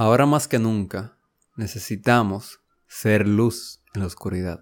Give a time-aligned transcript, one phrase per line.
[0.00, 1.16] Ahora más que nunca
[1.56, 4.60] necesitamos ser luz en la oscuridad.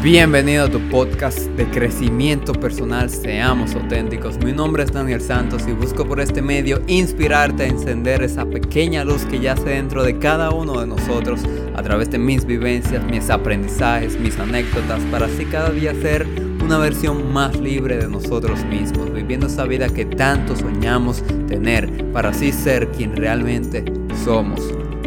[0.00, 4.38] Bienvenido a tu podcast de crecimiento personal Seamos auténticos.
[4.38, 9.02] Mi nombre es Daniel Santos y busco por este medio inspirarte a encender esa pequeña
[9.02, 11.40] luz que yace dentro de cada uno de nosotros
[11.74, 16.78] a través de mis vivencias, mis aprendizajes, mis anécdotas, para así cada día ser una
[16.78, 22.50] versión más libre de nosotros mismos, viviendo esa vida que tanto soñamos tener, para así
[22.50, 23.84] ser quien realmente
[24.24, 24.60] somos,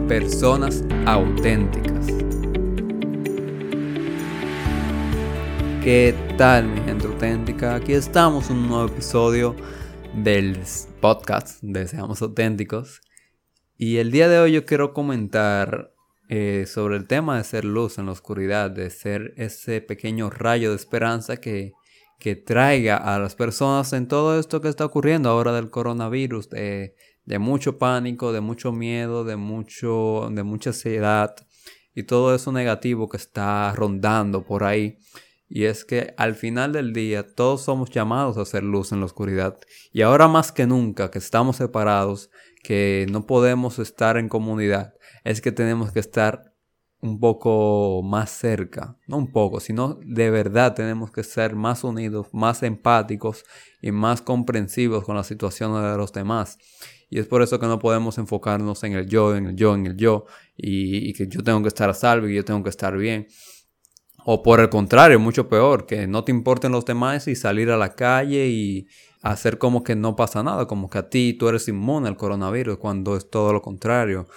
[0.08, 2.08] personas auténticas.
[5.84, 7.76] ¿Qué tal mi gente auténtica?
[7.76, 9.54] Aquí estamos en un nuevo episodio
[10.14, 10.58] del
[11.02, 13.02] podcast de Seamos Auténticos.
[13.76, 15.92] Y el día de hoy yo quiero comentar
[16.30, 20.70] eh, sobre el tema de ser luz en la oscuridad, de ser ese pequeño rayo
[20.70, 21.74] de esperanza que,
[22.20, 26.96] que traiga a las personas en todo esto que está ocurriendo ahora del coronavirus, de,
[27.26, 31.36] de mucho pánico, de mucho miedo, de, mucho, de mucha ansiedad
[31.96, 35.00] y todo eso negativo que está rondando por ahí.
[35.48, 39.08] Y es que al final del día todos somos llamados a hacer luz en la
[39.08, 39.58] oscuridad.
[39.92, 42.30] Y ahora más que nunca que estamos separados,
[42.64, 44.94] que no podemos estar en comunidad,
[45.24, 46.54] es que tenemos que estar
[47.02, 52.28] un poco más cerca, no un poco, sino de verdad tenemos que ser más unidos,
[52.34, 53.46] más empáticos
[53.82, 56.58] y más comprensivos con las situaciones de los demás.
[57.10, 59.86] Y es por eso que no podemos enfocarnos en el yo, en el yo, en
[59.88, 60.26] el yo,
[60.58, 63.28] y, y que yo tengo que estar a salvo y yo tengo que estar bien.
[64.26, 67.78] O por el contrario, mucho peor, que no te importen los demás y salir a
[67.78, 68.88] la calle y
[69.22, 72.78] hacer como que no pasa nada, como que a ti tú eres inmune al coronavirus,
[72.78, 74.28] cuando es todo lo contrario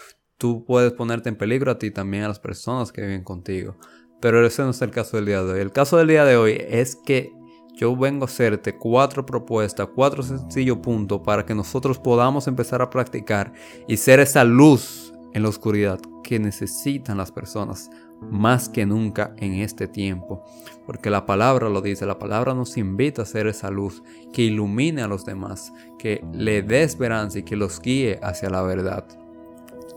[0.42, 3.76] tú puedes ponerte en peligro a ti también a las personas que viven contigo.
[4.20, 5.60] Pero ese no es el caso del día de hoy.
[5.60, 7.32] El caso del día de hoy es que
[7.76, 12.90] yo vengo a hacerte cuatro propuestas, cuatro sencillos puntos para que nosotros podamos empezar a
[12.90, 13.52] practicar
[13.86, 17.88] y ser esa luz en la oscuridad que necesitan las personas
[18.20, 20.42] más que nunca en este tiempo.
[20.86, 24.02] Porque la palabra lo dice, la palabra nos invita a ser esa luz
[24.32, 28.62] que ilumine a los demás, que le dé esperanza y que los guíe hacia la
[28.62, 29.21] verdad.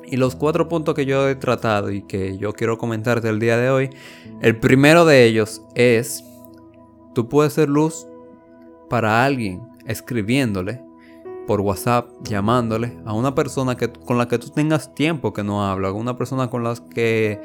[0.07, 3.57] Y los cuatro puntos que yo he tratado y que yo quiero comentarte el día
[3.57, 3.89] de hoy,
[4.41, 6.23] el primero de ellos es,
[7.13, 8.07] tú puedes ser luz
[8.89, 10.81] para alguien escribiéndole
[11.47, 15.65] por WhatsApp, llamándole a una persona que, con la que tú tengas tiempo que no
[15.65, 17.39] habla, una persona con la que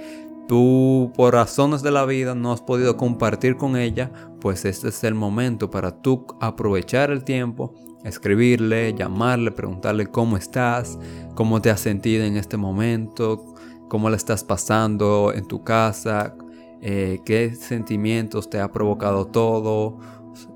[0.50, 5.04] tú por razones de la vida no has podido compartir con ella, pues este es
[5.04, 7.72] el momento para tú aprovechar el tiempo,
[8.02, 10.98] escribirle, llamarle, preguntarle cómo estás,
[11.36, 13.54] cómo te has sentido en este momento,
[13.88, 16.34] cómo le estás pasando en tu casa,
[16.82, 20.00] eh, qué sentimientos te ha provocado todo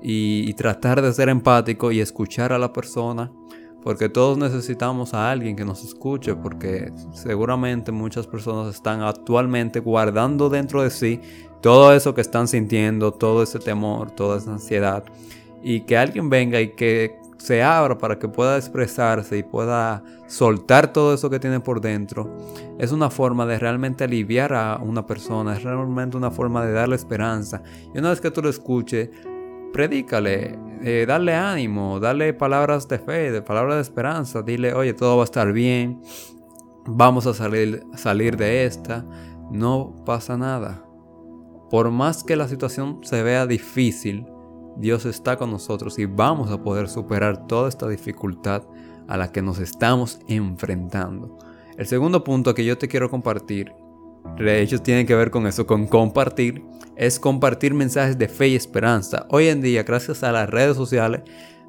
[0.01, 3.31] y tratar de ser empático y escuchar a la persona
[3.85, 10.49] porque todos necesitamos a alguien que nos escuche, porque seguramente muchas personas están actualmente guardando
[10.49, 11.21] dentro de sí
[11.61, 15.03] todo eso que están sintiendo, todo ese temor, toda esa ansiedad,
[15.61, 20.91] y que alguien venga y que se abra para que pueda expresarse y pueda soltar
[20.91, 22.35] todo eso que tiene por dentro,
[22.79, 26.95] es una forma de realmente aliviar a una persona, es realmente una forma de darle
[26.95, 27.61] esperanza.
[27.93, 29.11] Y una vez que tú lo escuches,
[29.71, 30.57] predícale,
[30.87, 35.23] eh, dale ánimo, dale palabras de fe, de palabras de esperanza, dile, oye, todo va
[35.23, 35.99] a estar bien,
[36.85, 39.03] vamos a salir, salir de esta,
[39.49, 40.85] no pasa nada.
[41.71, 44.27] Por más que la situación se vea difícil,
[44.77, 48.61] Dios está con nosotros y vamos a poder superar toda esta dificultad
[49.07, 51.39] a la que nos estamos enfrentando.
[51.79, 53.73] El segundo punto que yo te quiero compartir
[54.37, 56.63] de hecho tiene que ver con eso, con compartir,
[56.95, 59.25] es compartir mensajes de fe y esperanza.
[59.29, 61.21] Hoy en día, gracias a las redes sociales,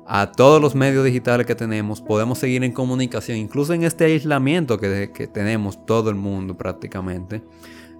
[0.06, 4.78] a todos los medios digitales que tenemos, podemos seguir en comunicación, incluso en este aislamiento
[4.78, 7.42] que, que tenemos todo el mundo prácticamente.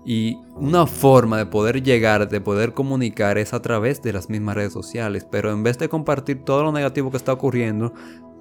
[0.09, 4.55] Y una forma de poder llegar, de poder comunicar es a través de las mismas
[4.55, 5.27] redes sociales.
[5.29, 7.93] Pero en vez de compartir todo lo negativo que está ocurriendo,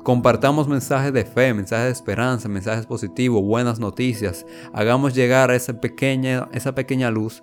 [0.06, 4.46] Compartamos mensajes de fe, mensajes de esperanza, mensajes positivos, buenas noticias.
[4.72, 7.42] Hagamos llegar esa pequeña, esa pequeña luz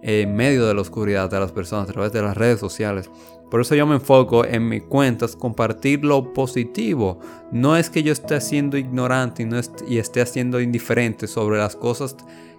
[0.00, 3.10] en medio de la oscuridad de las personas a través de las redes sociales.
[3.50, 7.18] Por eso yo me enfoco en mis cuentas, compartir lo positivo.
[7.50, 9.58] No es que yo esté siendo ignorante y, no
[9.88, 12.16] y esté haciendo indiferente sobre las cosas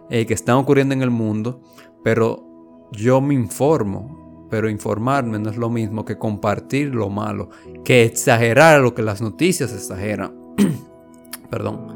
[0.09, 1.61] eh, que están ocurriendo en el mundo,
[2.03, 2.43] pero
[2.91, 4.24] yo me informo
[4.55, 7.49] pero informarme no es lo mismo que compartir lo malo,
[7.83, 10.33] que exagerar lo que las noticias exageran.
[11.49, 11.87] Perdón.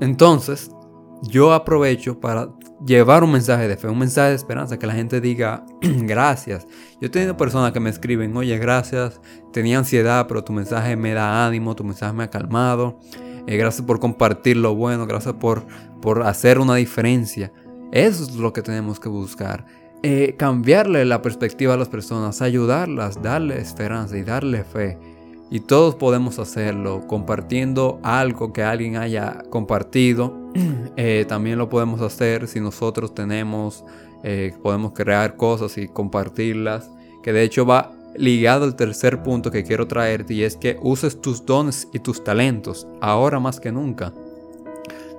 [0.00, 0.70] Entonces,
[1.24, 2.50] yo aprovecho para
[2.86, 6.68] llevar un mensaje de fe, un mensaje de esperanza, que la gente diga gracias.
[7.00, 9.20] Yo he tenido personas que me escriben, oye, gracias,
[9.52, 13.00] tenía ansiedad, pero tu mensaje me da ánimo, tu mensaje me ha calmado.
[13.48, 15.66] eh, gracias por compartir lo bueno, gracias por,
[16.00, 17.52] por hacer una diferencia.
[17.90, 19.66] Eso es lo que tenemos que buscar.
[20.08, 24.96] Eh, cambiarle la perspectiva a las personas, ayudarlas, darle esperanza y darle fe.
[25.50, 30.32] Y todos podemos hacerlo compartiendo algo que alguien haya compartido.
[30.98, 33.84] Eh, también lo podemos hacer si nosotros tenemos,
[34.22, 36.88] eh, podemos crear cosas y compartirlas.
[37.24, 41.20] Que de hecho va ligado al tercer punto que quiero traerte y es que uses
[41.20, 44.14] tus dones y tus talentos ahora más que nunca.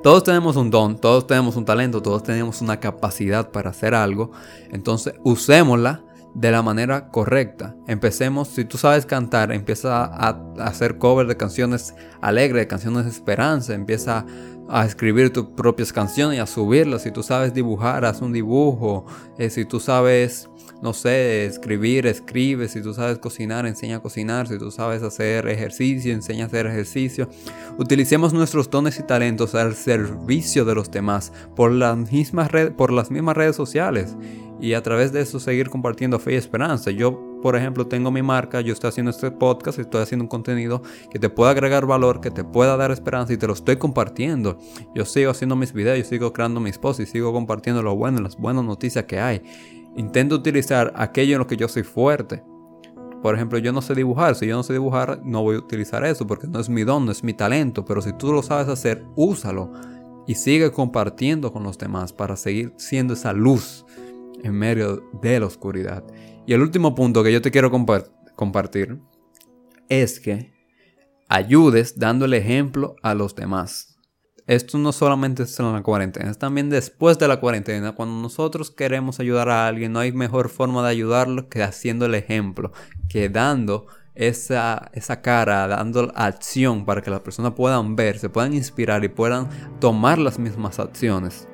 [0.04, 4.32] Todos tenemos un don, todos tenemos un talento, todos tenemos una capacidad para hacer algo.
[4.72, 6.04] Entonces usémosla
[6.38, 7.76] de la manera correcta.
[7.88, 13.10] Empecemos, si tú sabes cantar, empieza a, hacer cover de canciones alegres, de canciones de
[13.10, 14.24] esperanza, empieza
[14.70, 17.02] a escribir tus propias canciones y a subirlas.
[17.02, 19.08] Si tú sabes dibujar, haz un dibujo.
[19.40, 20.48] Eh, si tú sabes,
[20.81, 22.68] no sé, escribir, escribe.
[22.68, 24.47] Si tú sabes cocinar, enseña a cocinar.
[24.47, 27.29] Si tú sabes hacer ejercicio, enseña a hacer ejercicio.
[27.77, 33.12] Utilicemos nuestros dones y talentos al servicio de los demás por las mismas, por las
[33.12, 34.15] mismas redes sociales
[34.59, 36.91] y a través de eso seguir compartiendo fe y esperanza.
[36.91, 40.81] Yo, por ejemplo, tengo mi marca, yo estoy haciendo este podcast, estoy haciendo un contenido
[41.12, 44.57] que te pueda agregar valor, que te pueda dar esperanza y te lo estoy compartiendo.
[44.95, 48.19] Yo sigo haciendo mis videos, yo sigo creando mis posts y sigo compartiendo lo bueno,
[48.19, 49.41] las buenas noticias que hay.
[49.98, 52.44] Intento utilizar aquello en lo que yo soy fuerte.
[53.22, 54.36] Por ejemplo, yo no sé dibujar.
[54.36, 57.06] Si yo no sé dibujar, no voy a utilizar eso porque no es mi don,
[57.06, 57.84] no es mi talento.
[57.84, 59.74] Pero si tú lo sabes hacer, úsalo
[60.28, 63.86] y sigue compartiendo con los demás para seguir siendo esa luz
[64.44, 66.04] en medio de la oscuridad.
[66.46, 67.72] Y el último punto que yo te quiero
[68.36, 69.00] compartir
[69.90, 70.54] es que
[71.28, 73.97] ayudes dando el ejemplo a los demás.
[74.48, 77.92] Esto no solamente es en la cuarentena, es también después de la cuarentena.
[77.92, 82.16] Cuando nosotros queremos ayudar a alguien, no hay mejor forma de ayudarlo que haciendo el
[82.16, 82.72] ejemplo,
[83.10, 88.54] que dando esa, esa cara, dando acción para que las personas puedan ver, se puedan
[88.54, 89.50] inspirar y puedan
[89.82, 91.46] tomar las mismas acciones.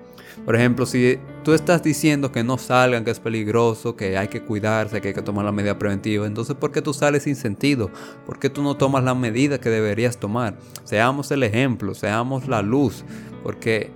[0.45, 4.41] Por ejemplo, si tú estás diciendo que no salgan, que es peligroso, que hay que
[4.41, 7.89] cuidarse, que hay que tomar la medida preventiva, entonces ¿por qué tú sales sin sentido?
[8.25, 10.57] ¿Por qué tú no tomas la medida que deberías tomar?
[10.83, 13.05] Seamos el ejemplo, seamos la luz,
[13.41, 13.91] porque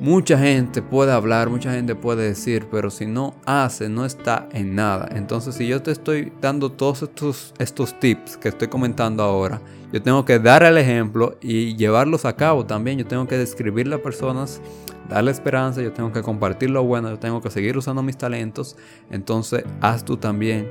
[0.00, 4.74] mucha gente puede hablar, mucha gente puede decir, pero si no hace, no está en
[4.74, 5.08] nada.
[5.14, 9.60] Entonces, si yo te estoy dando todos estos, estos tips que estoy comentando ahora,
[9.92, 12.98] yo tengo que dar el ejemplo y llevarlos a cabo también.
[12.98, 14.60] Yo tengo que describirle a personas
[15.08, 18.76] darle esperanza, yo tengo que compartir lo bueno, yo tengo que seguir usando mis talentos.
[19.10, 20.68] Entonces haz tú también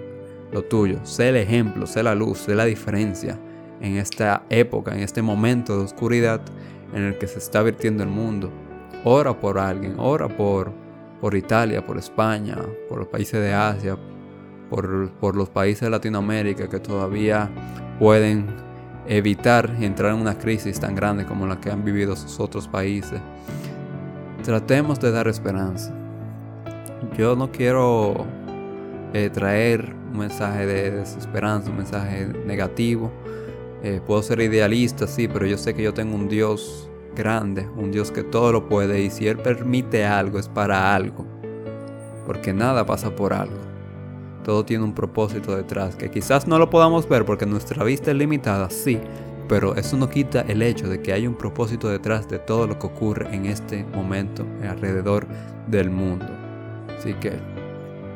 [0.52, 1.00] lo tuyo.
[1.04, 3.40] Sé el ejemplo, sé la luz, sé la diferencia
[3.82, 6.42] en esta época, en este momento de oscuridad
[6.94, 8.52] en el que se está virtiendo el mundo.
[9.06, 10.72] Ora por alguien, ora por,
[11.20, 12.58] por Italia, por España,
[12.88, 13.98] por los países de Asia,
[14.70, 17.50] por, por los países de Latinoamérica que todavía
[18.00, 18.48] pueden
[19.08, 23.20] evitar entrar en una crisis tan grande como la que han vivido sus otros países.
[24.44, 25.94] Tratemos de dar esperanza.
[27.18, 28.26] Yo no quiero
[29.14, 33.12] eh, traer un mensaje de desesperanza, un mensaje negativo.
[33.84, 37.92] Eh, puedo ser idealista, sí, pero yo sé que yo tengo un Dios grande, un
[37.92, 41.26] Dios que todo lo puede y si Él permite algo es para algo.
[42.26, 43.58] Porque nada pasa por algo.
[44.44, 48.18] Todo tiene un propósito detrás, que quizás no lo podamos ver porque nuestra vista es
[48.18, 49.00] limitada, sí,
[49.48, 52.80] pero eso no quita el hecho de que hay un propósito detrás de todo lo
[52.80, 55.28] que ocurre en este momento alrededor
[55.68, 56.28] del mundo.
[56.98, 57.34] Así que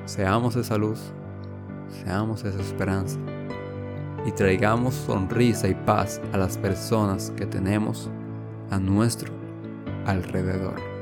[0.05, 0.99] seamos esa luz,
[2.03, 3.19] seamos esa esperanza
[4.25, 8.09] y traigamos sonrisa y paz a las personas que tenemos
[8.69, 9.31] a nuestro
[10.05, 10.96] alrededor.